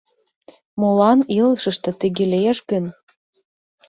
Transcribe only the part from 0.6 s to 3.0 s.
Молан илышыште тыге лиеш гын?